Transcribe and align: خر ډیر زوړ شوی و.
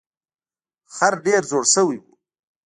خر 0.95 1.13
ډیر 1.25 1.41
زوړ 1.49 1.63
شوی 1.73 1.97
و. 2.01 2.05